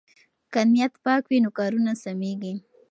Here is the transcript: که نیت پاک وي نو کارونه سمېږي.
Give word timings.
که 0.53 0.59
نیت 0.71 0.93
پاک 1.03 1.23
وي 1.29 1.37
نو 1.43 1.49
کارونه 1.59 1.91
سمېږي. 2.03 2.53